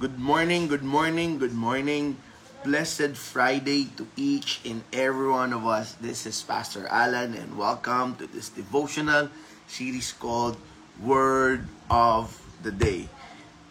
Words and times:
Good 0.00 0.16
morning, 0.16 0.64
good 0.64 0.80
morning, 0.80 1.36
good 1.36 1.52
morning. 1.52 2.16
Blessed 2.64 3.20
Friday 3.20 3.92
to 4.00 4.08
each 4.16 4.64
and 4.64 4.80
every 4.96 5.28
one 5.28 5.52
of 5.52 5.68
us. 5.68 5.92
This 6.00 6.24
is 6.24 6.40
Pastor 6.40 6.88
Alan 6.88 7.36
and 7.36 7.60
welcome 7.60 8.16
to 8.16 8.24
this 8.24 8.48
devotional 8.48 9.28
series 9.68 10.16
called 10.16 10.56
Word 11.04 11.68
of 11.92 12.32
the 12.64 12.72
Day. 12.72 13.12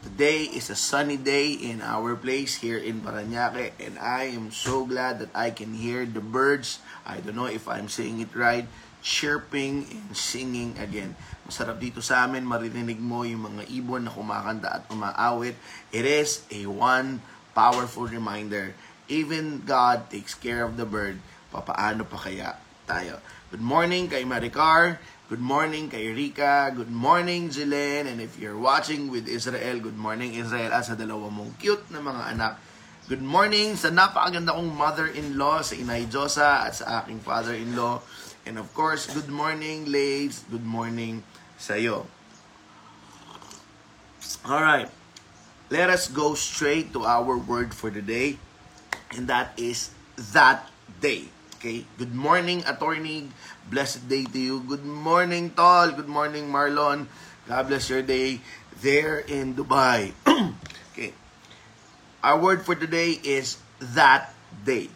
Today 0.05 0.45
is 0.45 0.69
a 0.69 0.77
sunny 0.77 1.17
day 1.17 1.49
in 1.49 1.81
our 1.81 2.13
place 2.13 2.61
here 2.61 2.77
in 2.77 3.01
Paranaque 3.01 3.73
and 3.81 3.97
I 3.97 4.29
am 4.29 4.53
so 4.53 4.85
glad 4.85 5.17
that 5.25 5.33
I 5.33 5.49
can 5.49 5.73
hear 5.73 6.05
the 6.05 6.21
birds. 6.21 6.77
I 7.09 7.25
don't 7.25 7.41
know 7.41 7.49
if 7.49 7.65
I'm 7.65 7.89
saying 7.89 8.21
it 8.21 8.37
right 8.37 8.69
chirping 8.99 9.87
and 9.87 10.11
singing 10.15 10.75
again. 10.79 11.15
Masarap 11.47 11.79
dito 11.81 12.03
sa 12.03 12.27
amin, 12.27 12.45
maririnig 12.45 12.99
mo 12.99 13.25
yung 13.25 13.49
mga 13.49 13.67
ibon 13.73 14.05
na 14.05 14.11
kumakanta 14.13 14.69
at 14.69 14.83
umaawit. 14.91 15.55
It 15.89 16.05
is 16.05 16.45
a 16.53 16.69
one 16.69 17.23
powerful 17.57 18.05
reminder. 18.05 18.77
Even 19.09 19.65
God 19.65 20.13
takes 20.13 20.37
care 20.37 20.61
of 20.61 20.77
the 20.77 20.85
bird. 20.85 21.17
Papaano 21.49 22.05
pa 22.05 22.21
kaya 22.21 22.59
tayo? 22.85 23.17
Good 23.49 23.65
morning 23.65 24.05
kay 24.05 24.21
Maricar. 24.21 25.01
Good 25.29 25.41
morning 25.41 25.89
kay 25.89 26.09
Rika. 26.13 26.73
Good 26.73 26.89
morning, 26.89 27.49
Jilen. 27.53 28.05
And 28.09 28.17
if 28.21 28.37
you're 28.37 28.57
watching 28.57 29.09
with 29.09 29.29
Israel, 29.29 29.77
good 29.81 29.97
morning, 29.97 30.37
Israel. 30.37 30.69
At 30.73 30.89
sa 30.89 30.97
dalawa 30.97 31.29
mong 31.29 31.57
cute 31.57 31.85
na 31.89 32.01
mga 32.01 32.37
anak. 32.37 32.53
Good 33.09 33.25
morning 33.25 33.73
sa 33.73 33.89
napakaganda 33.89 34.53
kong 34.53 34.69
mother-in-law, 34.69 35.65
sa 35.65 35.73
Inay 35.73 36.05
Josa 36.09 36.69
at 36.69 36.77
sa 36.77 37.01
aking 37.01 37.25
father-in-law. 37.25 38.01
And 38.49 38.57
of 38.57 38.73
course, 38.73 39.05
good 39.05 39.29
morning, 39.29 39.85
ladies. 39.85 40.41
Good 40.49 40.65
morning 40.65 41.21
sa'yo. 41.61 42.09
Alright. 44.41 44.89
Let 45.69 45.93
us 45.93 46.09
go 46.09 46.33
straight 46.33 46.89
to 46.97 47.05
our 47.05 47.37
word 47.37 47.77
for 47.77 47.93
the 47.93 48.01
day. 48.01 48.41
And 49.13 49.29
that 49.29 49.53
is 49.53 49.93
that 50.33 50.65
day. 50.97 51.29
Okay? 51.61 51.85
Good 52.01 52.17
morning, 52.17 52.65
attorney. 52.65 53.29
Blessed 53.69 54.09
day 54.09 54.25
to 54.25 54.39
you. 54.41 54.65
Good 54.65 54.81
morning, 54.81 55.53
Tol. 55.53 55.93
Good 55.93 56.09
morning, 56.09 56.49
Marlon. 56.49 57.05
God 57.45 57.69
bless 57.69 57.85
your 57.85 58.01
day 58.01 58.41
there 58.81 59.21
in 59.29 59.53
Dubai. 59.53 60.17
okay. 60.97 61.13
Our 62.25 62.41
word 62.41 62.65
for 62.65 62.73
today 62.73 63.13
is 63.13 63.61
that 63.93 64.33
day. 64.65 64.89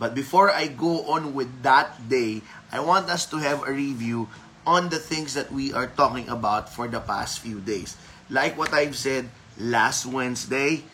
But 0.00 0.16
before 0.16 0.48
I 0.48 0.72
go 0.72 1.04
on 1.12 1.36
with 1.36 1.52
that 1.60 2.08
day, 2.08 2.40
I 2.72 2.80
want 2.80 3.12
us 3.12 3.28
to 3.28 3.36
have 3.36 3.68
a 3.68 3.72
review 3.76 4.32
on 4.64 4.88
the 4.88 4.96
things 4.96 5.36
that 5.36 5.52
we 5.52 5.76
are 5.76 5.92
talking 5.92 6.24
about 6.32 6.72
for 6.72 6.88
the 6.88 7.04
past 7.04 7.44
few 7.44 7.60
days. 7.60 8.00
Like 8.32 8.56
what 8.56 8.72
I've 8.72 8.96
said 8.96 9.28
last 9.60 10.08
Wednesday, 10.08 10.88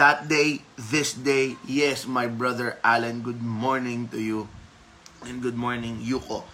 that 0.00 0.32
day, 0.32 0.64
this 0.80 1.12
day, 1.12 1.60
yes, 1.68 2.08
my 2.08 2.24
brother 2.24 2.80
Alan, 2.80 3.20
good 3.20 3.44
morning 3.44 4.08
to 4.08 4.20
you. 4.20 4.48
And 5.28 5.44
good 5.44 5.56
morning, 5.56 6.00
Yuko. 6.00 6.44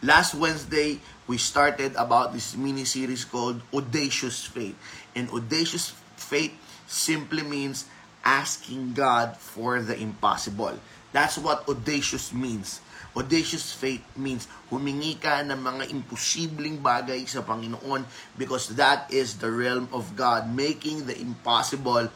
Last 0.00 0.32
Wednesday, 0.32 1.00
we 1.28 1.36
started 1.36 1.92
about 2.00 2.32
this 2.32 2.56
mini 2.56 2.88
series 2.88 3.28
called 3.28 3.60
Audacious 3.74 4.40
Faith. 4.40 4.76
And 5.12 5.28
audacious 5.36 5.92
faith 6.16 6.56
simply 6.88 7.42
means 7.42 7.84
asking 8.28 8.92
God 8.92 9.40
for 9.40 9.80
the 9.80 9.96
impossible. 9.96 10.76
That's 11.16 11.40
what 11.40 11.64
audacious 11.64 12.28
means. 12.36 12.84
Audacious 13.16 13.72
faith 13.72 14.04
means 14.20 14.44
humingi 14.68 15.16
ka 15.16 15.40
ng 15.40 15.56
mga 15.56 15.88
imposibleng 15.88 16.84
bagay 16.84 17.24
sa 17.24 17.40
Panginoon 17.40 18.04
because 18.36 18.76
that 18.76 19.08
is 19.08 19.40
the 19.40 19.48
realm 19.48 19.88
of 19.96 20.12
God, 20.12 20.52
making 20.52 21.08
the 21.08 21.16
impossible 21.16 22.12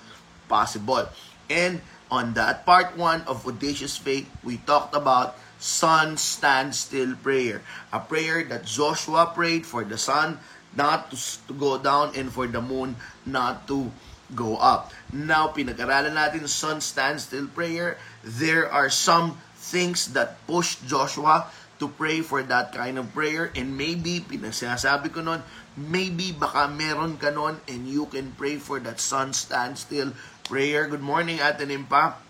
possible. 0.52 1.08
And 1.48 1.80
on 2.12 2.36
that 2.36 2.68
part 2.68 2.92
one 3.00 3.24
of 3.24 3.48
audacious 3.48 3.96
faith, 3.96 4.28
we 4.44 4.60
talked 4.68 4.92
about 4.92 5.40
sun 5.56 6.20
stand 6.20 6.76
still 6.76 7.16
prayer. 7.24 7.64
A 7.88 8.04
prayer 8.04 8.44
that 8.52 8.68
Joshua 8.68 9.32
prayed 9.32 9.64
for 9.64 9.80
the 9.80 9.96
sun 9.96 10.44
not 10.76 11.08
to 11.08 11.16
go 11.56 11.80
down 11.80 12.12
and 12.12 12.28
for 12.28 12.44
the 12.44 12.60
moon 12.60 13.00
not 13.24 13.64
to 13.72 13.88
go 14.34 14.56
up. 14.56 14.92
Now, 15.12 15.52
pinag-aralan 15.52 16.16
natin 16.16 16.48
sun 16.48 16.80
stand 16.80 17.20
still 17.20 17.48
prayer. 17.48 18.00
There 18.24 18.66
are 18.66 18.88
some 18.88 19.38
things 19.56 20.12
that 20.16 20.40
push 20.48 20.80
Joshua 20.84 21.48
to 21.82 21.90
pray 21.90 22.22
for 22.22 22.42
that 22.46 22.70
kind 22.70 22.94
of 22.94 23.10
prayer 23.10 23.50
and 23.58 23.74
maybe, 23.74 24.22
pinasinasabi 24.22 25.10
ko 25.10 25.22
nun, 25.22 25.42
maybe 25.74 26.30
baka 26.30 26.70
meron 26.70 27.18
ka 27.18 27.34
nun 27.34 27.58
and 27.66 27.90
you 27.90 28.06
can 28.06 28.30
pray 28.38 28.54
for 28.54 28.78
that 28.78 29.02
sun 29.02 29.34
stand 29.34 29.74
still 29.74 30.14
prayer. 30.46 30.86
Good 30.86 31.02
morning, 31.02 31.42
Ate 31.42 31.66
Nimpa. 31.66 32.22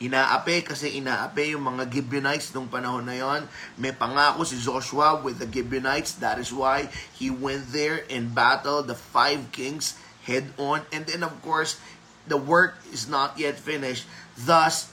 Inaape 0.00 0.64
kasi 0.64 0.96
inaape 0.96 1.52
yung 1.52 1.60
mga 1.60 1.92
Gibeonites 1.92 2.56
nung 2.56 2.72
panahon 2.72 3.04
na 3.04 3.20
yon. 3.20 3.44
May 3.76 3.92
pangako 3.92 4.48
si 4.48 4.56
Joshua 4.56 5.20
with 5.20 5.36
the 5.36 5.44
Gibeonites. 5.44 6.16
That 6.24 6.40
is 6.40 6.48
why 6.56 6.88
he 7.12 7.28
went 7.28 7.68
there 7.76 8.08
and 8.08 8.32
battled 8.32 8.88
the 8.88 8.96
five 8.96 9.52
kings 9.52 10.00
head 10.30 10.54
on. 10.54 10.86
And 10.94 11.02
then, 11.10 11.26
of 11.26 11.34
course, 11.42 11.82
the 12.30 12.38
work 12.38 12.78
is 12.94 13.10
not 13.10 13.34
yet 13.34 13.58
finished. 13.58 14.06
Thus, 14.38 14.86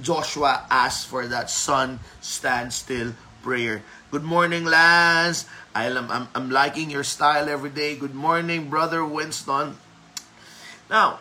Joshua 0.00 0.64
asked 0.72 1.04
for 1.04 1.28
that 1.28 1.52
sun 1.52 2.00
stand 2.24 2.72
still 2.72 3.12
prayer. 3.44 3.84
Good 4.08 4.24
morning, 4.24 4.64
Lance. 4.64 5.44
I 5.76 5.92
am, 5.92 6.08
I'm, 6.08 6.28
I'm 6.32 6.48
liking 6.48 6.88
your 6.88 7.04
style 7.04 7.48
every 7.48 7.70
day. 7.70 7.96
Good 7.96 8.16
morning, 8.16 8.72
Brother 8.72 9.04
Winston. 9.04 9.76
Now, 10.88 11.20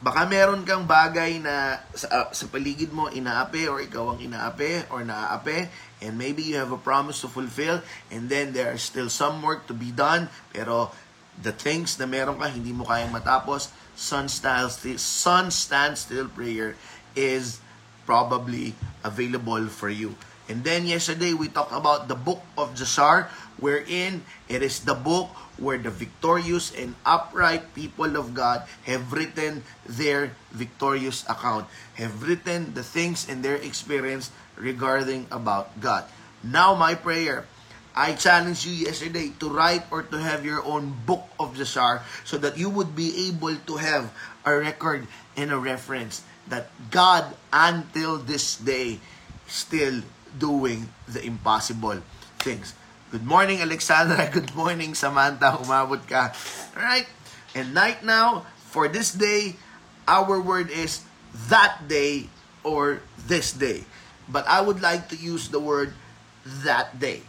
baka 0.00 0.28
meron 0.28 0.68
kang 0.68 0.84
bagay 0.84 1.40
na 1.40 1.80
sa, 1.96 2.08
uh, 2.12 2.28
sa 2.28 2.44
paligid 2.52 2.92
mo 2.92 3.08
inaape 3.08 3.64
or 3.64 3.80
ikaw 3.80 4.12
ang 4.12 4.20
inaape 4.20 4.84
or 4.92 5.00
naaape 5.00 5.72
and 6.04 6.12
maybe 6.20 6.44
you 6.44 6.60
have 6.60 6.68
a 6.68 6.76
promise 6.76 7.24
to 7.24 7.28
fulfill 7.32 7.80
and 8.12 8.28
then 8.28 8.52
there 8.52 8.76
is 8.76 8.84
still 8.84 9.08
some 9.08 9.40
work 9.40 9.64
to 9.64 9.72
be 9.72 9.88
done 9.88 10.28
pero 10.52 10.92
the 11.42 11.52
things 11.52 11.98
na 12.00 12.06
meron 12.06 12.40
ka 12.40 12.48
hindi 12.48 12.72
mo 12.72 12.84
kayang 12.88 13.12
matapos 13.12 13.72
sun 13.96 14.28
style 14.28 14.68
still, 14.68 15.00
sun 15.00 15.50
stand 15.52 15.96
still 15.96 16.28
prayer 16.28 16.76
is 17.16 17.60
probably 18.04 18.76
available 19.02 19.66
for 19.66 19.90
you 19.90 20.14
and 20.48 20.62
then 20.62 20.86
yesterday 20.86 21.34
we 21.34 21.50
talked 21.50 21.74
about 21.74 22.06
the 22.06 22.14
book 22.14 22.40
of 22.54 22.74
Jasar 22.78 23.26
wherein 23.58 24.22
it 24.48 24.62
is 24.62 24.84
the 24.84 24.94
book 24.94 25.28
where 25.56 25.80
the 25.80 25.90
victorious 25.90 26.72
and 26.76 26.94
upright 27.04 27.74
people 27.74 28.16
of 28.16 28.34
God 28.36 28.62
have 28.84 29.12
written 29.12 29.64
their 29.88 30.36
victorious 30.52 31.24
account, 31.28 31.66
have 31.96 32.28
written 32.28 32.74
the 32.74 32.84
things 32.84 33.28
in 33.28 33.40
their 33.40 33.56
experience 33.56 34.30
regarding 34.56 35.26
about 35.32 35.72
God. 35.80 36.04
Now 36.44 36.74
my 36.76 36.94
prayer, 36.94 37.48
I 37.96 38.12
challenged 38.12 38.68
you 38.68 38.76
yesterday 38.76 39.32
to 39.40 39.48
write 39.48 39.88
or 39.88 40.04
to 40.04 40.20
have 40.20 40.44
your 40.44 40.60
own 40.68 40.92
book 41.08 41.24
of 41.40 41.56
Jasar 41.56 42.04
so 42.28 42.36
that 42.36 42.60
you 42.60 42.68
would 42.68 42.92
be 42.92 43.32
able 43.32 43.56
to 43.56 43.74
have 43.80 44.12
a 44.44 44.52
record 44.52 45.08
and 45.32 45.48
a 45.48 45.56
reference 45.56 46.20
that 46.52 46.68
God 46.92 47.24
until 47.48 48.20
this 48.20 48.60
day 48.60 49.00
still 49.48 50.04
doing 50.36 50.92
the 51.08 51.24
impossible 51.24 52.04
things. 52.44 52.76
Good 53.10 53.24
morning, 53.24 53.64
Alexandra. 53.64 54.28
Good 54.36 54.52
morning, 54.52 54.92
Samantha. 54.92 55.56
Umabot 55.56 56.04
ka. 56.04 56.36
Alright? 56.76 57.08
And 57.56 57.72
right 57.72 58.04
now, 58.04 58.44
for 58.68 58.92
this 58.92 59.16
day, 59.16 59.56
our 60.04 60.36
word 60.36 60.68
is 60.68 61.00
that 61.48 61.88
day 61.88 62.28
or 62.60 63.00
this 63.24 63.56
day. 63.56 63.88
But 64.28 64.44
I 64.44 64.60
would 64.60 64.84
like 64.84 65.08
to 65.08 65.16
use 65.16 65.48
the 65.48 65.60
word 65.62 65.96
that 66.44 67.00
day. 67.00 67.24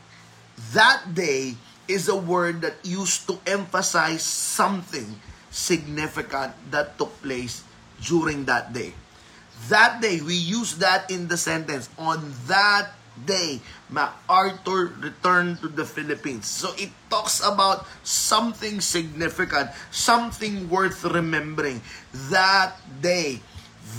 That 0.74 1.14
day 1.14 1.56
is 1.88 2.10
a 2.10 2.16
word 2.16 2.62
that 2.62 2.76
used 2.84 3.28
to 3.28 3.40
emphasize 3.46 4.24
something 4.24 5.20
significant 5.52 6.54
that 6.72 6.98
took 6.98 7.14
place 7.22 7.64
during 8.04 8.46
that 8.46 8.74
day. 8.74 8.94
That 9.70 10.02
day, 10.02 10.22
we 10.22 10.36
use 10.36 10.78
that 10.78 11.10
in 11.10 11.28
the 11.28 11.38
sentence. 11.38 11.90
On 11.98 12.22
that 12.46 12.94
day, 13.26 13.60
MacArthur 13.90 14.94
returned 15.02 15.62
to 15.62 15.68
the 15.68 15.86
Philippines. 15.86 16.46
So 16.46 16.74
it 16.78 16.94
talks 17.10 17.42
about 17.42 17.88
something 18.04 18.82
significant, 18.82 19.72
something 19.90 20.70
worth 20.70 21.04
remembering. 21.04 21.82
That 22.30 22.78
day, 23.02 23.42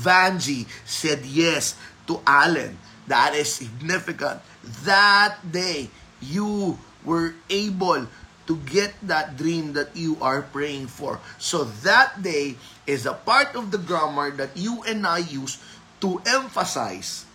Vanji 0.02 0.70
said 0.86 1.26
yes 1.26 1.74
to 2.06 2.22
Allen. 2.26 2.78
That 3.08 3.34
is 3.34 3.50
significant. 3.50 4.40
That 4.84 5.40
day, 5.50 5.90
you 6.20 6.78
were 7.04 7.34
able 7.50 8.06
to 8.46 8.56
get 8.64 8.94
that 9.04 9.36
dream 9.36 9.74
that 9.74 9.94
you 9.94 10.16
are 10.20 10.42
praying 10.42 10.88
for. 10.88 11.20
So 11.36 11.64
that 11.84 12.22
day 12.22 12.56
is 12.86 13.04
a 13.04 13.12
part 13.12 13.54
of 13.54 13.70
the 13.70 13.78
grammar 13.78 14.30
that 14.40 14.56
you 14.56 14.82
and 14.88 15.06
I 15.06 15.18
use 15.18 15.60
to 16.00 16.22
emphasize 16.24 17.26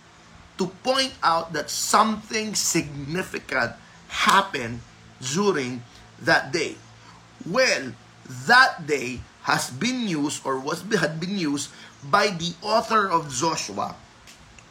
to 0.58 0.66
point 0.82 1.14
out 1.22 1.52
that 1.52 1.70
something 1.70 2.54
significant 2.54 3.72
happened 4.08 4.80
during 5.22 5.82
that 6.22 6.52
day. 6.52 6.74
Well, 7.46 7.94
that 8.46 8.86
day 8.86 9.20
has 9.42 9.70
been 9.70 10.08
used 10.08 10.46
or 10.46 10.58
was 10.58 10.82
had 10.98 11.20
been 11.20 11.38
used 11.38 11.70
by 12.10 12.28
the 12.28 12.54
author 12.62 13.06
of 13.08 13.30
Joshua 13.30 13.94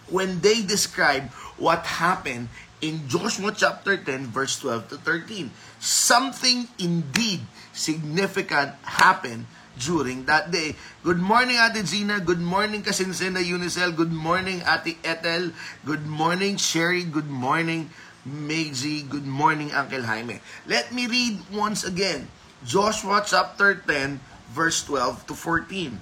when 0.10 0.42
they 0.42 0.62
describe 0.62 1.30
what 1.58 1.86
happened 1.86 2.50
in 2.84 3.08
Joshua 3.08 3.56
chapter 3.56 3.96
10 3.96 4.28
verse 4.28 4.60
12 4.60 4.92
to 4.92 4.96
13. 5.00 5.48
Something 5.80 6.68
indeed 6.76 7.40
significant 7.72 8.76
happened 8.84 9.48
during 9.80 10.28
that 10.28 10.52
day. 10.52 10.76
Good 11.02 11.18
morning, 11.18 11.58
Ate 11.58 11.82
Gina. 11.88 12.20
Good 12.20 12.44
morning, 12.44 12.84
Kasinsena 12.84 13.40
Unicel. 13.42 13.96
Good 13.96 14.12
morning, 14.12 14.62
Ate 14.68 15.00
Ethel. 15.02 15.56
Good 15.88 16.06
morning, 16.06 16.60
Sherry. 16.60 17.08
Good 17.08 17.32
morning, 17.32 17.90
Meiji. 18.28 19.02
Good 19.02 19.26
morning, 19.26 19.72
Uncle 19.72 20.04
Jaime. 20.04 20.44
Let 20.68 20.92
me 20.92 21.08
read 21.08 21.40
once 21.50 21.88
again. 21.88 22.28
Joshua 22.68 23.24
chapter 23.26 23.76
10, 23.76 24.20
verse 24.52 24.84
12 24.86 25.28
to 25.28 25.34
14. 25.34 26.00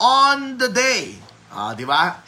On 0.00 0.58
the 0.58 0.68
day, 0.68 1.14
ah, 1.52 1.72
di 1.76 1.84
ba? 1.84 2.20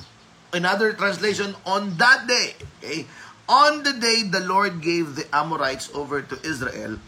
Another 0.55 0.95
translation, 0.95 1.51
on 1.67 1.99
that 1.99 2.31
day, 2.31 2.55
okay? 2.79 3.11
On 3.49 3.83
the 3.83 3.93
day 3.93 4.23
the 4.23 4.41
Lord 4.41 4.81
gave 4.81 5.17
the 5.17 5.27
Amorites 5.35 5.91
over 5.93 6.23
to 6.23 6.41
Israel, 6.43 6.99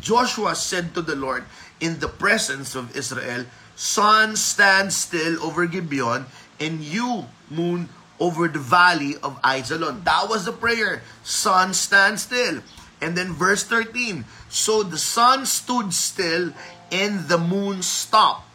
Joshua 0.00 0.54
said 0.54 0.94
to 0.94 1.02
the 1.02 1.16
Lord 1.16 1.44
in 1.80 2.00
the 2.00 2.08
presence 2.08 2.74
of 2.74 2.96
Israel, 2.96 3.44
Sun, 3.76 4.36
stand 4.36 4.92
still 4.92 5.42
over 5.42 5.66
Gibeon, 5.66 6.26
and 6.60 6.80
you, 6.80 7.26
moon, 7.50 7.88
over 8.20 8.48
the 8.48 8.58
valley 8.58 9.16
of 9.22 9.40
Ajalon. 9.42 10.04
That 10.04 10.28
was 10.28 10.44
the 10.44 10.52
prayer. 10.52 11.02
Sun, 11.24 11.74
stand 11.74 12.20
still. 12.20 12.62
And 13.00 13.16
then 13.16 13.32
verse 13.32 13.64
13, 13.64 14.24
So 14.48 14.82
the 14.82 14.98
sun 14.98 15.44
stood 15.44 15.92
still 15.92 16.52
and 16.92 17.26
the 17.28 17.38
moon 17.38 17.82
stopped, 17.82 18.46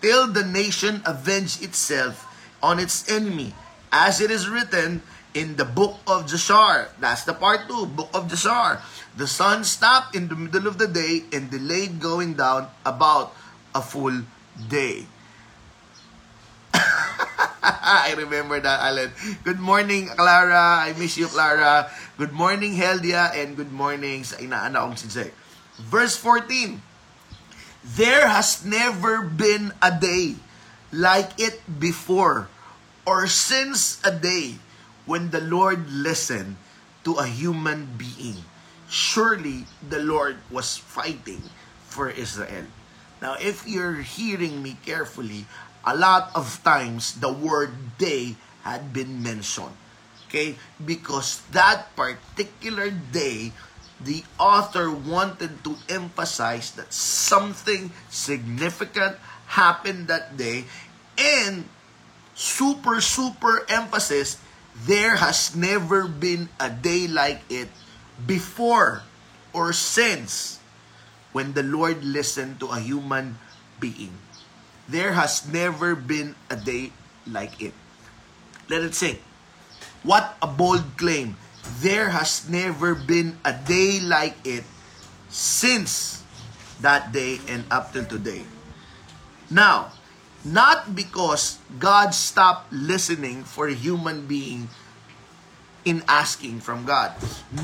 till 0.00 0.26
the 0.32 0.44
nation 0.44 1.02
avenged 1.04 1.62
itself 1.62 2.24
on 2.62 2.78
its 2.78 3.08
enemy, 3.10 3.52
as 3.92 4.20
it 4.20 4.30
is 4.30 4.48
written 4.48 5.02
in 5.36 5.60
the 5.60 5.68
book 5.68 6.00
of 6.08 6.24
Jashar. 6.24 6.88
That's 6.96 7.28
the 7.28 7.36
part 7.36 7.68
2, 7.68 7.92
book 7.92 8.08
of 8.16 8.32
Jashar. 8.32 8.80
The 9.20 9.28
sun 9.28 9.68
stopped 9.68 10.16
in 10.16 10.32
the 10.32 10.34
middle 10.34 10.64
of 10.64 10.80
the 10.80 10.88
day 10.88 11.28
and 11.28 11.52
delayed 11.52 12.00
going 12.00 12.40
down 12.40 12.72
about 12.88 13.36
a 13.76 13.84
full 13.84 14.24
day. 14.56 15.04
I 17.62 18.16
remember 18.16 18.56
that, 18.64 18.80
Alan. 18.80 19.12
Good 19.44 19.60
morning, 19.60 20.08
Clara. 20.16 20.88
I 20.88 20.96
miss 20.96 21.20
you, 21.20 21.28
Clara. 21.28 21.92
Good 22.16 22.32
morning, 22.32 22.72
Heldia. 22.72 23.28
And 23.36 23.60
good 23.60 23.70
morning 23.72 24.24
sa 24.24 24.40
inaana 24.40 24.88
si 24.96 25.12
Jay. 25.12 25.30
Verse 25.76 26.16
14. 26.16 26.80
There 27.84 28.24
has 28.24 28.64
never 28.64 29.20
been 29.20 29.76
a 29.84 29.92
day 29.92 30.40
like 30.90 31.36
it 31.36 31.60
before 31.68 32.48
or 33.04 33.28
since 33.28 34.00
a 34.02 34.10
day 34.10 34.58
when 35.06 35.30
the 35.30 35.40
Lord 35.40 35.88
listened 35.90 36.56
to 37.04 37.14
a 37.16 37.26
human 37.26 37.96
being. 37.96 38.44
Surely 38.90 39.66
the 39.82 39.98
Lord 39.98 40.36
was 40.50 40.76
fighting 40.76 41.42
for 41.86 42.10
Israel. 42.10 42.66
Now, 43.22 43.34
if 43.40 43.66
you're 43.66 44.02
hearing 44.02 44.62
me 44.62 44.76
carefully, 44.84 45.46
a 45.86 45.96
lot 45.96 46.34
of 46.34 46.60
times 46.62 47.14
the 47.18 47.32
word 47.32 47.96
day 47.96 48.36
had 48.62 48.92
been 48.92 49.22
mentioned. 49.22 49.74
Okay? 50.26 50.58
Because 50.82 51.40
that 51.54 51.94
particular 51.94 52.90
day, 52.90 53.54
the 54.02 54.26
author 54.38 54.90
wanted 54.90 55.64
to 55.64 55.78
emphasize 55.88 56.74
that 56.76 56.92
something 56.92 57.94
significant 58.10 59.16
happened 59.46 60.08
that 60.08 60.36
day 60.36 60.66
and 61.16 61.64
super, 62.34 63.00
super 63.00 63.64
emphasis, 63.70 64.36
there 64.84 65.16
has 65.16 65.56
never 65.56 66.04
been 66.04 66.48
a 66.60 66.68
day 66.68 67.08
like 67.08 67.40
it 67.48 67.72
before 68.26 69.02
or 69.56 69.72
since 69.72 70.60
when 71.32 71.56
the 71.56 71.62
Lord 71.64 72.04
listened 72.04 72.60
to 72.60 72.68
a 72.68 72.80
human 72.80 73.40
being. 73.80 74.12
There 74.88 75.12
has 75.16 75.48
never 75.48 75.96
been 75.96 76.36
a 76.50 76.56
day 76.56 76.92
like 77.26 77.60
it. 77.60 77.72
Let 78.68 78.82
it 78.82 78.94
sink. 78.94 79.22
What 80.02 80.36
a 80.42 80.46
bold 80.46 80.84
claim. 80.96 81.36
There 81.80 82.10
has 82.10 82.48
never 82.48 82.94
been 82.94 83.38
a 83.44 83.52
day 83.52 83.98
like 83.98 84.36
it 84.46 84.62
since 85.28 86.22
that 86.80 87.10
day 87.10 87.40
and 87.48 87.64
up 87.70 87.92
till 87.92 88.04
today. 88.04 88.44
Now, 89.50 89.92
not 90.52 90.94
because 90.94 91.58
God 91.78 92.14
stopped 92.14 92.72
listening 92.72 93.42
for 93.44 93.68
a 93.68 93.74
human 93.74 94.26
being 94.26 94.68
in 95.84 96.02
asking 96.08 96.60
from 96.60 96.84
God. 96.84 97.14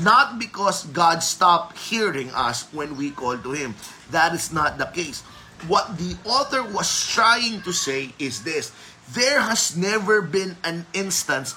Not 0.01 0.39
because 0.39 0.85
God 0.91 1.23
stopped 1.23 1.77
hearing 1.77 2.31
us 2.31 2.67
when 2.71 2.95
we 2.95 3.11
call 3.11 3.37
to 3.37 3.51
Him. 3.51 3.75
That 4.11 4.33
is 4.33 4.51
not 4.51 4.77
the 4.77 4.85
case 4.85 5.23
what 5.67 5.97
the 5.97 6.15
author 6.25 6.63
was 6.63 7.07
trying 7.07 7.61
to 7.61 7.71
say 7.71 8.11
is 8.19 8.43
this 8.43 8.71
there 9.11 9.41
has 9.41 9.75
never 9.75 10.21
been 10.21 10.55
an 10.63 10.85
instance 10.93 11.53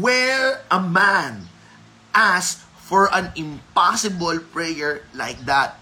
where 0.00 0.64
a 0.70 0.80
man 0.80 1.48
asked 2.14 2.60
for 2.80 3.12
an 3.12 3.30
impossible 3.36 4.40
prayer 4.52 5.02
like 5.14 5.38
that. 5.44 5.76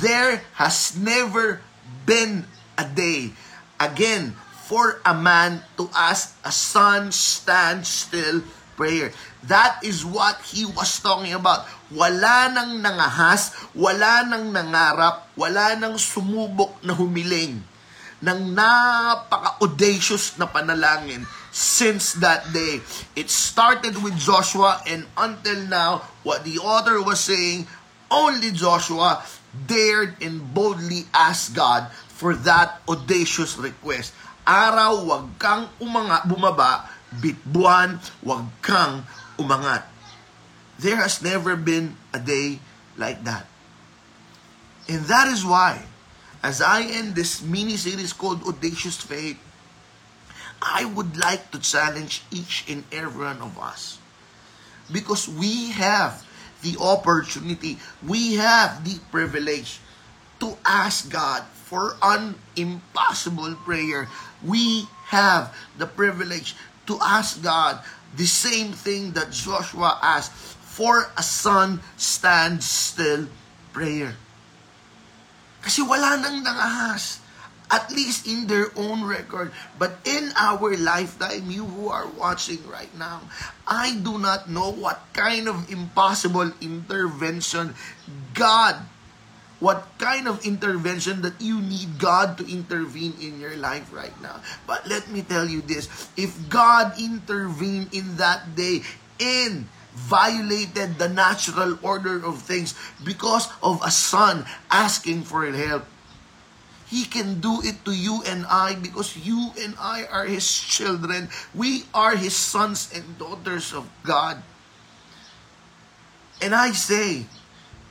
There 0.00 0.42
has 0.54 0.96
never 0.96 1.60
been 2.06 2.46
a 2.78 2.88
day, 2.88 3.32
again, 3.80 4.36
for 4.66 4.98
a 5.06 5.14
man 5.14 5.62
to 5.78 5.86
ask 5.94 6.34
a 6.42 6.50
son 6.50 7.14
stand 7.14 7.86
still 7.86 8.42
prayer. 8.74 9.14
That 9.46 9.78
is 9.86 10.04
what 10.04 10.42
he 10.42 10.66
was 10.66 10.98
talking 10.98 11.32
about. 11.32 11.70
Wala 11.94 12.50
nang 12.50 12.82
nangahas, 12.82 13.54
wala 13.78 14.26
nang 14.26 14.50
nangarap, 14.50 15.30
wala 15.38 15.78
nang 15.78 15.94
sumubok 15.94 16.82
na 16.82 16.98
humiling 16.98 17.62
ng 18.20 18.40
napaka-audacious 18.58 20.34
na 20.34 20.50
panalangin 20.50 21.22
since 21.54 22.18
that 22.18 22.50
day. 22.50 22.82
It 23.14 23.30
started 23.30 24.02
with 24.02 24.18
Joshua 24.18 24.82
and 24.82 25.06
until 25.14 25.62
now, 25.70 26.10
what 26.26 26.42
the 26.42 26.58
author 26.58 26.98
was 26.98 27.22
saying, 27.22 27.70
only 28.10 28.50
Joshua 28.50 29.22
dared 29.54 30.18
and 30.20 30.42
boldly 30.52 31.08
ask 31.14 31.54
God 31.54 31.88
for 32.16 32.32
that 32.48 32.80
audacious 32.88 33.60
request. 33.60 34.16
Araw, 34.48 35.04
wag 35.04 35.26
kang 35.36 35.68
umanga, 35.76 36.24
bumaba, 36.24 36.88
bitbuan, 37.12 38.00
wag 38.24 38.48
kang 38.64 39.04
umangat. 39.36 39.84
There 40.80 40.96
has 40.96 41.20
never 41.20 41.56
been 41.56 41.96
a 42.16 42.18
day 42.18 42.60
like 42.96 43.20
that. 43.28 43.44
And 44.88 45.04
that 45.12 45.28
is 45.28 45.44
why, 45.44 45.84
as 46.40 46.62
I 46.62 46.88
end 46.88 47.12
this 47.12 47.42
mini-series 47.42 48.12
called 48.12 48.44
Audacious 48.48 48.96
Faith, 48.96 49.36
I 50.62 50.88
would 50.88 51.20
like 51.20 51.50
to 51.52 51.60
challenge 51.60 52.24
each 52.32 52.64
and 52.68 52.84
every 52.92 53.28
one 53.28 53.42
of 53.44 53.58
us. 53.60 53.98
Because 54.88 55.28
we 55.28 55.74
have 55.76 56.24
the 56.62 56.80
opportunity, 56.80 57.76
we 58.00 58.40
have 58.40 58.84
the 58.86 58.96
privilege 59.10 59.80
to 60.40 60.56
ask 60.64 61.10
God 61.10 61.44
for 61.66 61.98
an 61.98 62.38
impossible 62.54 63.58
prayer. 63.66 64.06
We 64.38 64.86
have 65.10 65.50
the 65.74 65.90
privilege 65.90 66.54
to 66.86 66.94
ask 67.02 67.42
God 67.42 67.82
the 68.14 68.26
same 68.26 68.70
thing 68.70 69.18
that 69.18 69.34
Joshua 69.34 69.98
asked 69.98 70.30
for 70.62 71.10
a 71.18 71.26
son 71.26 71.82
stand 71.98 72.62
still 72.62 73.26
prayer. 73.74 74.14
Kasi 75.66 75.82
wala 75.82 76.22
nang 76.22 76.46
nangahas. 76.46 77.18
At 77.66 77.90
least 77.90 78.30
in 78.30 78.46
their 78.46 78.70
own 78.78 79.02
record. 79.02 79.50
But 79.74 79.98
in 80.06 80.30
our 80.38 80.78
lifetime, 80.78 81.50
you 81.50 81.66
who 81.66 81.90
are 81.90 82.06
watching 82.06 82.62
right 82.70 82.94
now, 82.94 83.26
I 83.66 83.98
do 83.98 84.22
not 84.22 84.46
know 84.46 84.70
what 84.70 85.02
kind 85.10 85.50
of 85.50 85.66
impossible 85.66 86.54
intervention 86.62 87.74
God 88.38 88.78
what 89.58 89.88
kind 89.98 90.28
of 90.28 90.44
intervention 90.44 91.22
that 91.22 91.40
you 91.40 91.60
need 91.60 91.98
God 91.98 92.36
to 92.38 92.44
intervene 92.44 93.14
in 93.20 93.40
your 93.40 93.56
life 93.56 93.88
right 93.92 94.14
now. 94.20 94.42
But 94.66 94.86
let 94.86 95.08
me 95.08 95.22
tell 95.22 95.48
you 95.48 95.62
this, 95.62 95.88
if 96.16 96.36
God 96.48 97.00
intervened 97.00 97.94
in 97.94 98.16
that 98.16 98.54
day 98.54 98.82
and 99.20 99.66
violated 99.96 100.98
the 100.98 101.08
natural 101.08 101.78
order 101.80 102.20
of 102.20 102.42
things 102.42 102.76
because 103.02 103.48
of 103.62 103.80
a 103.82 103.90
son 103.90 104.44
asking 104.70 105.24
for 105.24 105.48
help, 105.48 105.88
He 106.86 107.08
can 107.08 107.40
do 107.40 107.64
it 107.64 107.80
to 107.88 107.96
you 107.96 108.22
and 108.28 108.44
I 108.46 108.76
because 108.76 109.16
you 109.16 109.56
and 109.58 109.74
I 109.80 110.04
are 110.04 110.28
His 110.28 110.44
children. 110.44 111.32
We 111.56 111.88
are 111.96 112.14
His 112.14 112.36
sons 112.36 112.92
and 112.92 113.16
daughters 113.16 113.72
of 113.72 113.88
God. 114.04 114.44
And 116.44 116.54
I 116.54 116.76
say, 116.76 117.24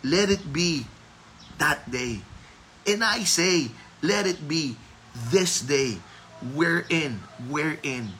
let 0.06 0.30
it 0.30 0.54
be 0.54 0.86
that 1.58 1.90
day. 1.90 2.22
And 2.88 3.04
I 3.04 3.24
say, 3.24 3.72
let 4.02 4.28
it 4.28 4.48
be 4.48 4.78
this 5.32 5.62
day, 5.62 5.98
wherein, 6.54 7.24
wherein, 7.50 8.14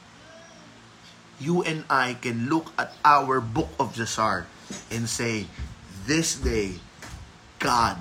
you 1.38 1.62
and 1.62 1.84
I 1.90 2.14
can 2.14 2.48
look 2.48 2.72
at 2.78 2.92
our 3.04 3.40
book 3.40 3.68
of 3.78 3.94
Jasar 3.94 4.46
and 4.90 5.08
say, 5.08 5.46
this 6.06 6.34
day, 6.36 6.80
God 7.58 7.98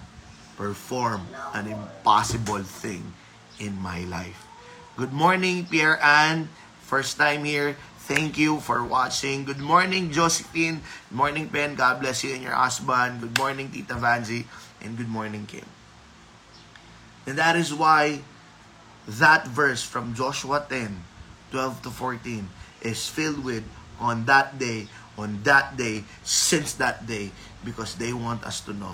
performed 0.55 1.27
an 1.53 1.67
impossible 1.67 2.63
thing 2.63 3.13
in 3.59 3.75
my 3.81 4.01
life. 4.07 4.47
Good 4.95 5.11
morning, 5.11 5.67
Pierre 5.67 5.99
Ann. 6.01 6.47
First 6.81 7.17
time 7.17 7.43
here. 7.43 7.75
Thank 8.05 8.37
you 8.37 8.61
for 8.61 8.85
watching. 8.85 9.43
Good 9.43 9.59
morning, 9.59 10.13
Josephine. 10.13 10.85
Good 11.09 11.17
morning, 11.17 11.47
Ben. 11.49 11.73
God 11.73 11.99
bless 11.99 12.23
you 12.23 12.37
and 12.37 12.43
your 12.45 12.53
husband. 12.53 13.19
Good 13.19 13.37
morning, 13.37 13.73
Tita 13.73 13.97
Vanzi. 13.97 14.45
And 14.85 14.93
good 14.93 15.09
morning, 15.09 15.49
Kim. 15.49 15.65
And 17.25 17.41
that 17.41 17.57
is 17.57 17.73
why 17.73 18.21
that 19.09 19.49
verse 19.49 19.81
from 19.81 20.13
Joshua 20.13 20.61
10, 20.69 21.01
12 21.49 21.81
to 21.81 21.89
14 21.89 22.45
is 22.85 23.09
filled 23.09 23.41
with 23.41 23.65
on 23.97 24.29
that 24.29 24.61
day, 24.61 24.85
on 25.17 25.41
that 25.41 25.73
day, 25.73 26.05
since 26.21 26.77
that 26.77 27.09
day, 27.09 27.33
because 27.65 27.97
they 27.97 28.13
want 28.13 28.45
us 28.45 28.61
to 28.69 28.77
know. 28.77 28.93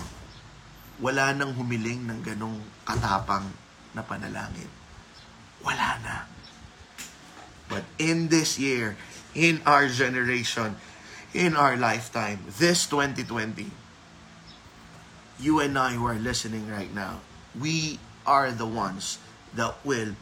Wala 0.96 1.36
nang 1.36 1.52
humiling 1.52 2.08
ng 2.08 2.24
ganong 2.24 2.56
katapang 2.88 3.52
na 3.92 4.00
panalangin. 4.00 4.72
Wala 5.60 6.00
na. 6.00 6.24
But 7.68 7.84
in 8.00 8.32
this 8.32 8.56
year, 8.56 8.96
in 9.36 9.60
our 9.68 9.92
generation, 9.92 10.72
in 11.36 11.52
our 11.52 11.76
lifetime, 11.76 12.48
this 12.48 12.88
2020, 12.88 13.81
you 15.42 15.58
and 15.58 15.76
I 15.76 15.98
who 15.98 16.06
are 16.06 16.14
listening 16.18 16.70
right 16.70 16.92
now, 16.94 17.20
we 17.58 17.98
are 18.24 18.54
the 18.54 18.66
ones 18.66 19.18
that 19.58 19.74
will 19.84 20.14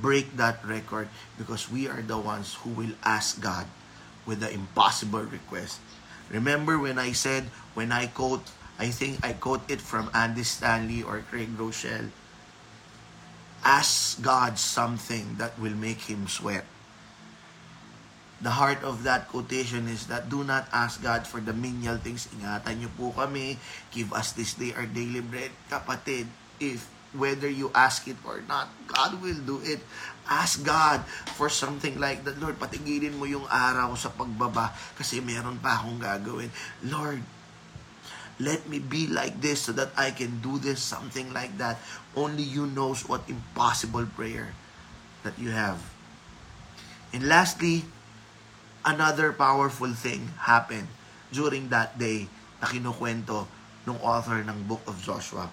break 0.00 0.36
that 0.38 0.62
record 0.64 1.08
because 1.36 1.66
we 1.66 1.88
are 1.90 2.00
the 2.00 2.16
ones 2.16 2.54
who 2.62 2.70
will 2.70 2.94
ask 3.02 3.42
God 3.42 3.66
with 4.24 4.40
the 4.40 4.50
impossible 4.50 5.26
request. 5.26 5.80
Remember 6.30 6.78
when 6.78 6.98
I 6.98 7.12
said, 7.12 7.50
when 7.74 7.90
I 7.90 8.06
quote, 8.06 8.46
I 8.78 8.94
think 8.94 9.18
I 9.26 9.32
quote 9.32 9.66
it 9.68 9.80
from 9.80 10.10
Andy 10.14 10.44
Stanley 10.44 11.02
or 11.02 11.24
Craig 11.26 11.50
Rochelle, 11.58 12.14
ask 13.64 14.22
God 14.22 14.58
something 14.58 15.36
that 15.42 15.58
will 15.58 15.74
make 15.74 16.06
him 16.06 16.28
sweat 16.28 16.64
the 18.38 18.54
heart 18.54 18.86
of 18.86 19.02
that 19.02 19.26
quotation 19.26 19.90
is 19.90 20.06
that 20.06 20.30
do 20.30 20.46
not 20.46 20.70
ask 20.70 21.02
God 21.02 21.26
for 21.26 21.42
the 21.42 21.50
menial 21.50 21.98
things. 21.98 22.30
Ingatan 22.30 22.86
niyo 22.86 22.90
po 22.94 23.10
kami. 23.10 23.58
Give 23.90 24.14
us 24.14 24.30
this 24.34 24.54
day 24.54 24.70
our 24.78 24.86
daily 24.86 25.22
bread. 25.22 25.50
Kapatid, 25.66 26.30
if 26.62 26.86
whether 27.16 27.48
you 27.50 27.72
ask 27.74 28.06
it 28.06 28.20
or 28.22 28.44
not, 28.46 28.70
God 28.86 29.18
will 29.18 29.38
do 29.42 29.58
it. 29.64 29.82
Ask 30.28 30.62
God 30.62 31.02
for 31.34 31.48
something 31.48 31.96
like 31.98 32.22
that. 32.28 32.36
Lord, 32.38 32.60
patigilin 32.60 33.16
mo 33.16 33.24
yung 33.24 33.48
araw 33.48 33.96
sa 33.96 34.12
pagbaba 34.12 34.76
kasi 34.94 35.24
meron 35.24 35.56
pa 35.58 35.80
akong 35.80 35.98
gagawin. 35.98 36.52
Lord, 36.84 37.24
let 38.38 38.68
me 38.70 38.78
be 38.78 39.10
like 39.10 39.40
this 39.42 39.66
so 39.66 39.72
that 39.74 39.90
I 39.98 40.14
can 40.14 40.38
do 40.38 40.62
this, 40.62 40.78
something 40.78 41.32
like 41.34 41.58
that. 41.58 41.80
Only 42.14 42.44
you 42.46 42.70
knows 42.70 43.02
what 43.08 43.26
impossible 43.26 44.06
prayer 44.14 44.54
that 45.26 45.34
you 45.40 45.50
have. 45.50 45.80
And 47.10 47.26
lastly, 47.26 47.88
another 48.84 49.32
powerful 49.32 49.92
thing 49.94 50.34
happened 50.46 50.88
during 51.32 51.68
that 51.68 51.98
day 51.98 52.28
na 52.60 52.66
kinukwento 52.66 53.46
ng 53.86 53.98
author 54.02 54.42
ng 54.42 54.58
Book 54.66 54.82
of 54.86 55.00
Joshua. 55.00 55.48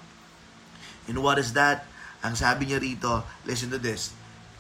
And 1.07 1.21
what 1.21 1.37
is 1.37 1.53
that? 1.53 1.85
Ang 2.25 2.33
sabi 2.33 2.69
niya 2.69 2.81
rito, 2.81 3.21
listen 3.45 3.69
to 3.69 3.77
this. 3.77 4.11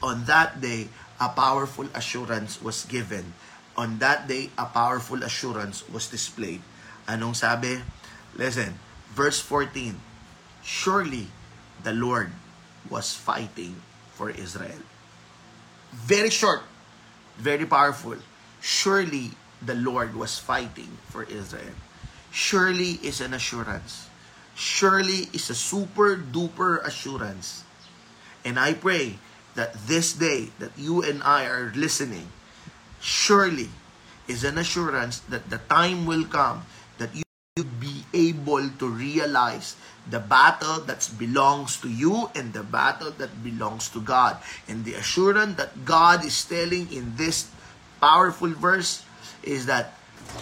On 0.05 0.21
that 0.29 0.61
day, 0.61 0.87
a 1.17 1.31
powerful 1.33 1.89
assurance 1.97 2.61
was 2.61 2.85
given. 2.85 3.33
On 3.75 3.97
that 3.99 4.29
day, 4.29 4.53
a 4.55 4.69
powerful 4.69 5.25
assurance 5.25 5.81
was 5.89 6.07
displayed. 6.07 6.61
Anong 7.09 7.33
sabi? 7.33 7.81
Listen, 8.37 8.77
verse 9.17 9.41
14. 9.41 9.97
Surely 10.61 11.27
the 11.81 11.93
Lord 11.93 12.29
was 12.87 13.17
fighting 13.17 13.81
for 14.13 14.29
Israel. 14.29 14.79
Very 15.95 16.29
short, 16.29 16.61
very 17.41 17.65
powerful 17.65 18.19
surely 18.65 19.29
the 19.61 19.77
Lord 19.77 20.17
was 20.17 20.41
fighting 20.41 20.97
for 21.13 21.21
Israel. 21.29 21.77
Surely 22.33 22.97
is 23.05 23.21
an 23.21 23.37
assurance. 23.37 24.09
Surely 24.57 25.29
is 25.37 25.53
a 25.53 25.55
super 25.55 26.17
duper 26.17 26.81
assurance. 26.81 27.61
And 28.41 28.57
I 28.57 28.73
pray 28.73 29.21
that 29.53 29.77
this 29.85 30.17
day 30.17 30.49
that 30.57 30.73
you 30.73 31.05
and 31.05 31.21
I 31.21 31.45
are 31.45 31.71
listening, 31.77 32.33
surely 32.97 33.69
is 34.25 34.41
an 34.43 34.57
assurance 34.57 35.21
that 35.29 35.53
the 35.53 35.61
time 35.69 36.09
will 36.09 36.25
come 36.25 36.65
that 36.97 37.13
you 37.13 37.21
will 37.53 37.69
be 37.77 38.01
able 38.17 38.65
to 38.81 38.89
realize 38.89 39.77
the 40.09 40.19
battle 40.19 40.81
that 40.89 41.05
belongs 41.17 41.77
to 41.81 41.89
you 41.89 42.29
and 42.33 42.53
the 42.53 42.63
battle 42.63 43.11
that 43.21 43.43
belongs 43.43 43.89
to 43.89 44.01
God. 44.01 44.37
And 44.67 44.85
the 44.85 44.93
assurance 44.95 45.57
that 45.57 45.85
God 45.85 46.25
is 46.25 46.33
telling 46.45 46.89
in 46.91 47.13
this 47.17 47.49
powerful 47.99 48.51
verse 48.53 49.03
is 49.43 49.65
that 49.65 49.93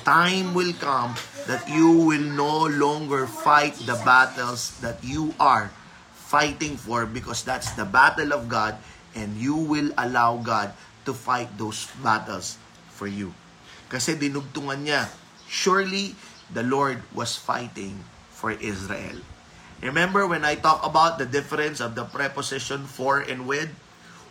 time 0.05 0.53
will 0.53 0.73
come 0.81 1.15
that 1.45 1.67
you 1.67 1.91
will 1.91 2.23
no 2.23 2.65
longer 2.65 3.27
fight 3.27 3.75
the 3.85 3.99
battles 4.07 4.79
that 4.79 5.03
you 5.03 5.33
are 5.39 5.71
fighting 6.13 6.77
for 6.77 7.05
because 7.05 7.43
that's 7.43 7.71
the 7.77 7.85
battle 7.85 8.33
of 8.33 8.49
God 8.49 8.77
and 9.13 9.37
you 9.37 9.55
will 9.55 9.91
allow 9.97 10.37
God 10.37 10.73
to 11.05 11.13
fight 11.13 11.51
those 11.57 11.85
battles 12.01 12.57
for 12.89 13.05
you. 13.05 13.35
Kasi 13.91 14.17
dinugtungan 14.17 14.87
niya, 14.87 15.11
surely 15.45 16.17
the 16.49 16.65
Lord 16.65 17.03
was 17.13 17.37
fighting 17.37 18.01
for 18.33 18.55
Israel. 18.57 19.21
Remember 19.83 20.25
when 20.25 20.47
I 20.47 20.55
talk 20.55 20.81
about 20.81 21.19
the 21.19 21.27
difference 21.27 21.83
of 21.83 21.93
the 21.93 22.07
preposition 22.07 22.87
for 22.87 23.19
and 23.19 23.45
with? 23.45 23.69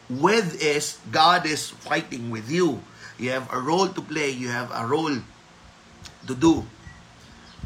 With 0.09 0.59
is 0.59 0.99
God 1.13 1.45
is 1.45 1.71
fighting 1.71 2.33
with 2.33 2.51
you. 2.51 2.81
You 3.23 3.31
have 3.31 3.47
a 3.55 3.63
role 3.63 3.87
to 3.87 4.03
play. 4.03 4.35
You 4.35 4.51
have 4.51 4.75
a 4.75 4.83
role 4.83 5.23
to 6.27 6.35
do. 6.35 6.67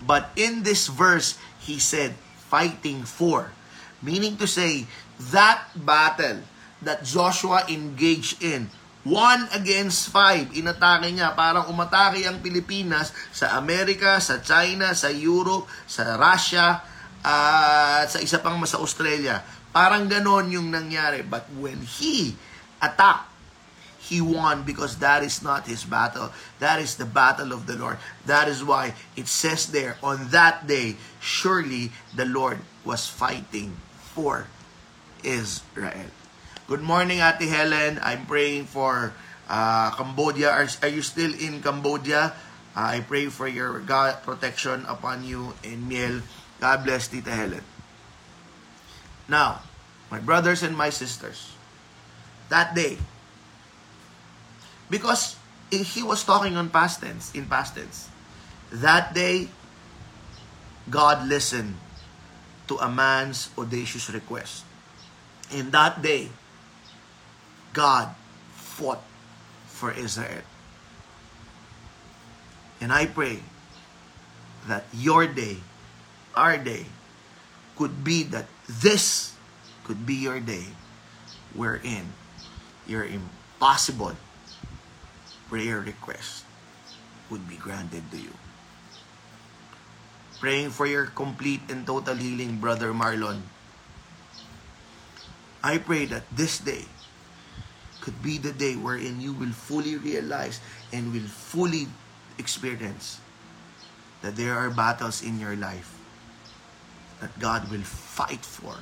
But 0.05 0.29
in 0.37 0.69
this 0.69 0.93
verse, 0.93 1.41
he 1.65 1.81
said, 1.81 2.13
fighting 2.53 3.09
for. 3.09 3.57
Meaning 4.05 4.37
to 4.37 4.45
say, 4.45 4.85
that 5.33 5.73
battle 5.73 6.45
that 6.85 7.09
Joshua 7.09 7.65
engaged 7.73 8.45
in, 8.45 8.69
one 9.01 9.49
against 9.57 10.13
five, 10.13 10.53
inatake 10.53 11.09
niya, 11.17 11.33
parang 11.33 11.73
umatake 11.73 12.29
ang 12.29 12.45
Pilipinas 12.45 13.17
sa 13.33 13.57
Amerika, 13.57 14.21
sa 14.21 14.45
China, 14.45 14.93
sa 14.93 15.09
Europe, 15.09 15.65
sa 15.89 16.21
Russia, 16.21 16.85
at 17.25 18.05
uh, 18.05 18.13
sa 18.13 18.19
isa 18.21 18.39
pang 18.45 18.61
sa 18.69 18.77
Australia. 18.79 19.41
Parang 19.73 20.05
ganon 20.05 20.53
yung 20.53 20.69
nangyari. 20.69 21.25
But 21.25 21.49
when 21.57 21.81
he 21.81 22.37
attacked 22.79 23.36
he 24.07 24.23
won 24.23 24.63
because 24.63 25.03
that 25.03 25.27
is 25.27 25.43
not 25.43 25.67
his 25.67 25.83
battle. 25.83 26.31
That 26.63 26.79
is 26.79 26.95
the 26.95 27.05
battle 27.05 27.51
of 27.51 27.67
the 27.67 27.75
Lord. 27.75 27.99
That 28.25 28.47
is 28.47 28.63
why 28.63 28.95
it 29.19 29.27
says 29.27 29.75
there, 29.75 29.99
on 30.03 30.31
that 30.31 30.67
day, 30.71 30.95
surely 31.19 31.91
the 32.15 32.25
Lord 32.25 32.63
was 32.87 33.11
fighting 33.11 33.75
for 34.15 34.47
Israel. 35.27 36.07
Good 36.71 36.83
morning, 36.87 37.19
Ate 37.19 37.51
Helen. 37.51 37.99
I'm 37.99 38.27
praying 38.27 38.71
for 38.71 39.11
uh, 39.51 39.91
Cambodia. 39.99 40.55
Are, 40.55 40.71
are 40.83 40.93
you 40.93 41.03
still 41.03 41.35
in 41.35 41.59
Cambodia? 41.63 42.31
Uh, 42.79 42.95
I 42.95 43.01
pray 43.03 43.27
for 43.27 43.51
your 43.51 43.83
God 43.83 44.23
protection 44.23 44.87
upon 44.87 45.27
you 45.27 45.55
and 45.67 45.89
Miel. 45.89 46.23
God 46.63 46.87
bless 46.87 47.11
Tita 47.11 47.31
Helen. 47.35 47.67
Now, 49.27 49.67
my 50.11 50.23
brothers 50.23 50.63
and 50.63 50.79
my 50.79 50.91
sisters, 50.91 51.59
that 52.49 52.75
day, 52.75 52.99
Because 54.89 55.37
he 55.71 56.03
was 56.03 56.23
talking 56.25 56.57
on 56.57 56.71
past 56.71 57.01
tense, 57.01 57.35
in 57.35 57.47
past 57.47 57.75
tense. 57.75 58.09
That 58.71 59.15
day, 59.15 59.49
God 60.91 61.27
listened 61.27 61.75
to 62.69 62.77
a 62.79 62.89
man's 62.89 63.51
audacious 63.59 64.11
request. 64.11 64.65
In 65.51 65.71
that 65.71 66.03
day, 66.03 66.29
God 67.73 68.15
fought 68.55 69.03
for 69.67 69.93
Israel. 69.93 70.43
And 72.81 72.93
I 72.93 73.07
pray 73.07 73.41
that 74.69 74.85
your 74.93 75.27
day, 75.27 75.59
our 76.35 76.59
day, 76.59 76.87
could 77.77 78.05
be 78.05 78.23
that 78.25 78.47
this 78.69 79.35
could 79.85 80.07
be 80.07 80.15
your 80.15 80.41
day 80.41 80.67
wherein 81.55 82.13
your 82.87 83.05
impossible 83.05 84.17
prayer 85.49 85.81
request 85.81 86.45
would 87.31 87.49
be 87.49 87.57
granted 87.57 88.03
to 88.11 88.19
you. 88.19 88.35
Praying 90.39 90.71
for 90.71 90.87
your 90.87 91.07
complete 91.07 91.63
and 91.69 91.87
total 91.87 92.15
healing, 92.15 92.59
Brother 92.59 92.93
Marlon. 92.93 93.41
I 95.65 95.79
pray 95.79 96.05
that 96.07 96.29
this 96.31 96.59
day 96.59 96.85
could 98.01 98.23
be 98.23 98.39
the 98.39 98.53
day 98.53 98.77
wherein 98.77 99.21
you 99.21 99.33
will 99.33 99.51
fully 99.51 99.97
realize 99.97 100.61
and 100.93 101.11
will 101.11 101.27
fully 101.27 101.89
experience 102.39 103.19
that 104.23 104.37
there 104.37 104.55
are 104.55 104.71
battles 104.71 105.23
in 105.23 105.41
your 105.41 105.57
life 105.57 105.99
that 107.21 107.35
God 107.41 107.71
will 107.71 107.83
fight 107.83 108.45
for. 108.45 108.79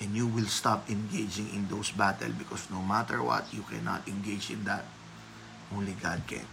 And 0.00 0.14
you 0.14 0.26
will 0.26 0.46
stop 0.46 0.88
engaging 0.88 1.50
in 1.54 1.66
those 1.66 1.90
battles 1.90 2.32
because 2.38 2.70
no 2.70 2.80
matter 2.82 3.22
what, 3.22 3.46
you 3.52 3.62
cannot 3.66 4.06
engage 4.06 4.50
in 4.50 4.62
that. 4.64 4.84
Only 5.74 5.92
God 5.92 6.22
can. 6.26 6.46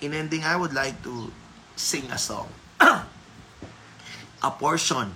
In 0.00 0.12
ending, 0.12 0.44
I 0.44 0.56
would 0.56 0.74
like 0.74 1.02
to 1.04 1.32
sing 1.74 2.04
a 2.12 2.18
song. 2.18 2.48
a 2.80 4.50
portion 4.50 5.14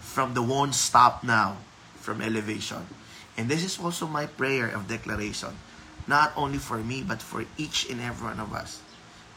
from 0.00 0.34
the 0.34 0.42
Won't 0.42 0.74
Stop 0.74 1.22
Now 1.22 1.58
from 2.00 2.22
Elevation. 2.22 2.86
And 3.36 3.50
this 3.50 3.62
is 3.64 3.78
also 3.78 4.06
my 4.06 4.24
prayer 4.24 4.70
of 4.70 4.88
declaration, 4.88 5.52
not 6.06 6.32
only 6.36 6.58
for 6.58 6.78
me, 6.78 7.02
but 7.02 7.20
for 7.20 7.44
each 7.58 7.90
and 7.90 8.00
every 8.00 8.32
one 8.32 8.40
of 8.40 8.54
us, 8.54 8.80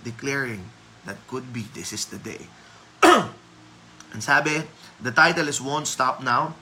declaring 0.06 0.64
that 1.06 1.18
could 1.28 1.52
be 1.52 1.66
this 1.74 1.92
is 1.92 2.06
the 2.06 2.22
day. 2.22 2.48
and 3.04 4.24
sabi, 4.24 4.64
the 5.02 5.12
title 5.12 5.50
is 5.50 5.60
Won't 5.60 5.88
Stop 5.88 6.24
Now. 6.24 6.56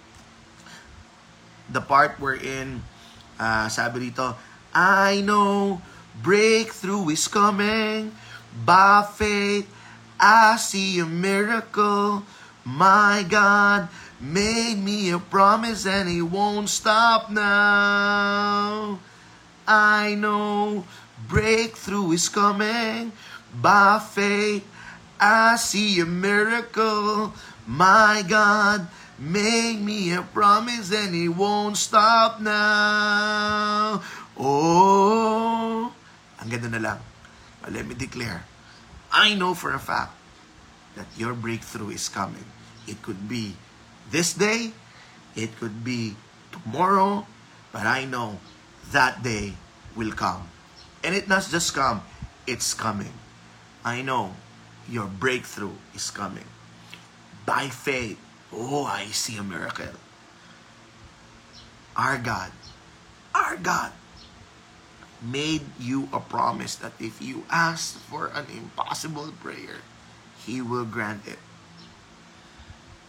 The 1.67 1.81
part 1.81 2.19
wherein, 2.19 2.83
uh, 3.39 3.67
sabi 3.67 4.11
dito, 4.11 4.35
I 4.73 5.21
know 5.21 5.81
breakthrough 6.23 7.09
is 7.09 7.27
coming 7.27 8.15
by 8.65 9.03
faith. 9.03 9.67
I 10.19 10.57
see 10.57 10.99
a 10.99 11.05
miracle. 11.05 12.23
My 12.63 13.23
God 13.27 13.87
made 14.19 14.75
me 14.81 15.11
a 15.11 15.19
promise 15.19 15.85
and 15.85 16.09
he 16.09 16.21
won't 16.21 16.69
stop 16.69 17.29
now. 17.29 18.99
I 19.67 20.15
know 20.15 20.85
breakthrough 21.27 22.11
is 22.11 22.29
coming 22.29 23.11
by 23.53 23.99
faith. 23.99 24.65
I 25.19 25.57
see 25.57 25.99
a 25.99 26.05
miracle. 26.05 27.33
My 27.67 28.23
God 28.27 28.87
made 29.19 29.81
me 29.81 30.13
a 30.13 30.21
promise 30.21 30.93
and 30.93 31.13
it 31.13 31.29
won't 31.29 31.77
stop 31.77 32.39
now. 32.39 34.01
Oh, 34.37 35.91
ang 36.37 36.49
ganda 36.49 36.69
na 36.69 36.81
lang. 36.81 37.01
But 37.61 37.73
let 37.73 37.89
me 37.89 37.97
declare, 37.97 38.45
I 39.09 39.33
know 39.33 39.57
for 39.57 39.73
a 39.73 39.81
fact 39.81 40.13
that 40.95 41.09
your 41.17 41.33
breakthrough 41.33 41.89
is 41.89 42.09
coming. 42.09 42.45
It 42.85 43.01
could 43.01 43.27
be 43.27 43.57
this 44.13 44.33
day, 44.33 44.71
it 45.35 45.57
could 45.57 45.83
be 45.83 46.15
tomorrow, 46.53 47.25
but 47.73 47.85
I 47.85 48.05
know 48.05 48.39
that 48.93 49.21
day 49.21 49.53
will 49.97 50.13
come. 50.13 50.47
And 51.03 51.13
it 51.13 51.27
not 51.27 51.49
just 51.49 51.73
come, 51.73 52.01
it's 52.45 52.73
coming. 52.73 53.13
I 53.83 54.01
know 54.01 54.33
your 54.87 55.05
breakthrough 55.05 55.75
is 55.93 56.09
coming. 56.09 56.47
By 57.45 57.67
faith, 57.67 58.19
oh, 58.53 58.85
I 58.85 59.05
see 59.05 59.37
a 59.37 59.43
miracle. 59.43 59.95
Our 61.95 62.17
God, 62.17 62.51
our 63.33 63.57
God, 63.57 63.91
made 65.21 65.65
you 65.79 66.09
a 66.13 66.19
promise 66.19 66.75
that 66.75 66.93
if 66.99 67.21
you 67.21 67.43
ask 67.49 67.97
for 67.97 68.27
an 68.27 68.45
impossible 68.55 69.33
prayer, 69.41 69.81
He 70.45 70.61
will 70.61 70.85
grant 70.85 71.27
it. 71.27 71.39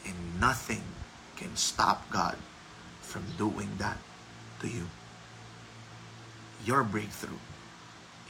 And 0.07 0.40
nothing 0.40 0.83
can 1.37 1.55
stop 1.57 2.09
God 2.11 2.37
from 3.03 3.24
doing 3.37 3.68
that 3.79 3.98
to 4.61 4.68
you. 4.68 4.88
Your 6.64 6.83
breakthrough 6.83 7.38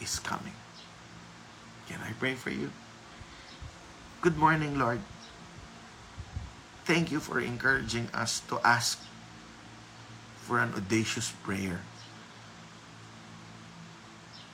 is 0.02 0.18
coming. 0.18 0.54
Can 1.88 2.00
I 2.02 2.12
pray 2.18 2.34
for 2.34 2.50
you? 2.50 2.70
Good 4.20 4.36
morning, 4.36 4.78
Lord. 4.78 5.00
Thank 6.88 7.12
you 7.12 7.20
for 7.20 7.36
encouraging 7.36 8.08
us 8.16 8.40
to 8.48 8.56
ask 8.64 8.96
for 10.40 10.56
an 10.56 10.72
audacious 10.72 11.36
prayer. 11.44 11.84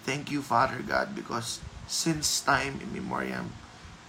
Thank 0.03 0.35
you, 0.35 0.42
Father 0.42 0.83
God, 0.83 1.14
because 1.14 1.62
since 1.87 2.27
time 2.42 2.83
immemorial, 2.83 3.55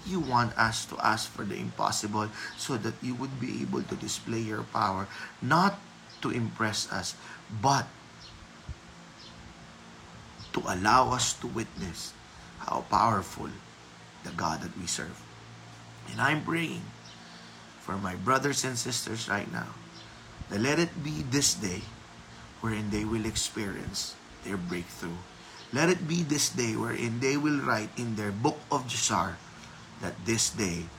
you 0.09 0.17
want 0.17 0.57
us 0.57 0.89
to 0.89 0.97
ask 1.05 1.29
for 1.29 1.45
the 1.45 1.53
impossible 1.53 2.33
so 2.57 2.81
that 2.81 2.97
you 2.97 3.13
would 3.13 3.37
be 3.37 3.61
able 3.61 3.85
to 3.85 3.95
display 4.01 4.41
your 4.41 4.65
power, 4.73 5.05
not 5.37 5.77
to 6.25 6.33
impress 6.33 6.89
us, 6.89 7.13
but 7.61 7.85
to 10.57 10.65
allow 10.65 11.13
us 11.13 11.37
to 11.45 11.45
witness 11.45 12.17
how 12.65 12.89
powerful 12.89 13.53
the 14.25 14.33
God 14.33 14.65
that 14.65 14.73
we 14.81 14.89
serve. 14.89 15.21
And 16.09 16.17
I'm 16.19 16.41
praying 16.41 16.81
for 17.85 18.01
my 18.01 18.17
brothers 18.17 18.65
and 18.65 18.73
sisters 18.73 19.29
right 19.29 19.45
now 19.53 19.69
that 20.49 20.57
let 20.57 20.81
it 20.81 20.89
be 21.05 21.21
this 21.29 21.53
day 21.53 21.85
wherein 22.65 22.89
they 22.89 23.05
will 23.05 23.29
experience 23.29 24.17
their 24.41 24.57
breakthrough. 24.57 25.21
Let 25.69 25.93
it 25.93 26.09
be 26.09 26.25
this 26.25 26.49
day 26.49 26.73
wherein 26.73 27.21
they 27.21 27.37
will 27.37 27.61
write 27.61 27.93
in 27.93 28.17
their 28.17 28.33
book 28.33 28.57
of 28.73 28.89
Jashar 28.89 29.37
that 30.01 30.17
this 30.25 30.49
day 30.49 30.89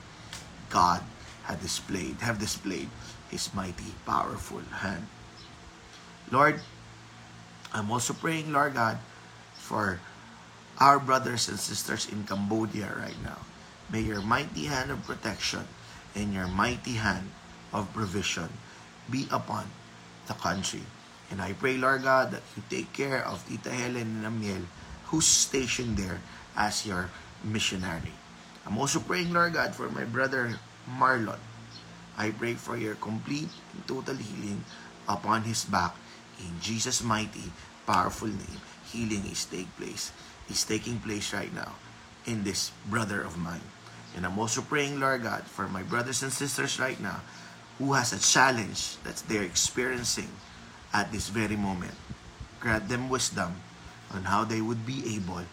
God 0.71 1.03
had 1.51 1.59
displayed, 1.59 2.23
have 2.23 2.39
displayed 2.39 2.87
His 3.35 3.51
mighty, 3.51 3.99
powerful 4.07 4.63
hand. 4.79 5.11
Lord, 6.31 6.63
I'm 7.75 7.91
also 7.91 8.15
praying, 8.15 8.55
Lord 8.55 8.75
God, 8.75 8.99
for 9.59 9.99
our 10.79 11.03
brothers 11.03 11.51
and 11.51 11.59
sisters 11.59 12.07
in 12.07 12.23
Cambodia 12.31 12.95
right 12.95 13.19
now. 13.27 13.43
May 13.91 14.03
your 14.07 14.23
mighty 14.23 14.67
hand 14.71 14.91
of 14.91 15.03
protection 15.03 15.67
and 16.17 16.33
your 16.33 16.49
mighty 16.49 16.97
hand 16.97 17.29
of 17.73 17.93
provision 17.93 18.49
be 19.13 19.29
upon 19.31 19.69
the 20.27 20.35
country. 20.35 20.83
And 21.31 21.43
I 21.43 21.53
pray, 21.53 21.77
Lord 21.77 22.03
God, 22.03 22.33
that 22.33 22.43
you 22.57 22.63
take 22.73 22.93
care 22.93 23.21
of 23.23 23.45
Tita 23.47 23.71
Helen 23.71 24.25
and 24.25 24.27
Amiel, 24.27 24.65
who's 25.13 25.27
stationed 25.27 25.97
there 25.97 26.21
as 26.57 26.87
your 26.87 27.11
missionary. 27.45 28.15
I'm 28.65 28.79
also 28.79 28.99
praying, 28.99 29.33
Lord 29.33 29.55
God, 29.55 29.75
for 29.75 29.91
my 29.91 30.05
brother 30.05 30.59
Marlon. 30.89 31.39
I 32.17 32.31
pray 32.31 32.55
for 32.55 32.77
your 32.77 32.97
complete 32.97 33.53
and 33.75 33.87
total 33.87 34.17
healing 34.17 34.65
upon 35.07 35.43
his 35.43 35.65
back. 35.65 35.95
In 36.41 36.59
Jesus' 36.61 37.03
mighty, 37.03 37.53
powerful 37.87 38.29
name, 38.29 38.63
healing 38.89 39.23
is 39.31 39.45
take 39.45 39.71
place. 39.77 40.11
Is 40.49 40.63
taking 40.63 41.03
place 41.03 41.35
right 41.35 41.53
now 41.53 41.75
in 42.25 42.47
this 42.47 42.71
brother 42.87 43.21
of 43.21 43.37
mine. 43.37 43.67
And 44.17 44.25
I'm 44.25 44.39
also 44.39 44.63
praying, 44.63 44.99
Lord 44.99 45.23
God, 45.23 45.45
for 45.45 45.69
my 45.69 45.83
brothers 45.85 46.23
and 46.23 46.33
sisters 46.33 46.81
right 46.81 46.99
now 46.99 47.21
who 47.79 47.93
has 47.93 48.13
a 48.13 48.19
challenge 48.19 48.97
that 49.05 49.23
they're 49.29 49.45
experiencing 49.45 50.33
at 50.93 51.13
this 51.13 51.29
very 51.29 51.57
moment. 51.57 51.95
Grant 52.59 52.89
them 52.89 53.11
wisdom 53.11 53.61
on 54.11 54.25
how 54.25 54.45
they 54.45 54.63
would 54.63 54.87
be 54.87 55.05
able 55.15 55.45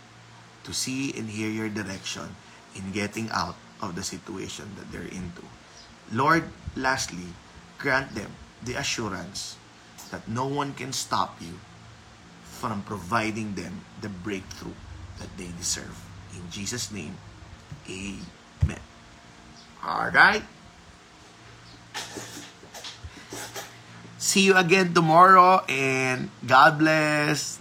to 0.63 0.73
see 0.73 1.11
and 1.19 1.29
hear 1.29 1.49
your 1.49 1.67
direction 1.67 2.35
in 2.75 2.91
getting 2.93 3.29
out 3.31 3.55
of 3.81 3.95
the 3.95 4.03
situation 4.03 4.71
that 4.79 4.89
they're 4.91 5.11
into. 5.11 5.43
Lord, 6.11 6.47
lastly, 6.75 7.35
grant 7.77 8.15
them 8.15 8.31
the 8.63 8.75
assurance 8.75 9.57
that 10.11 10.25
no 10.27 10.47
one 10.47 10.73
can 10.73 10.93
stop 10.93 11.35
you 11.41 11.59
from 12.43 12.81
providing 12.83 13.55
them 13.55 13.83
the 13.99 14.07
breakthrough 14.07 14.77
that 15.19 15.27
they 15.37 15.51
deserve. 15.59 15.99
In 16.33 16.49
Jesus' 16.49 16.91
name, 16.91 17.17
Amen. 17.89 18.42
All 19.83 20.09
right. 20.09 20.43
See 24.17 24.41
you 24.41 24.55
again 24.55 24.93
tomorrow 24.93 25.63
and 25.67 26.29
God 26.47 26.79
bless. 26.79 27.59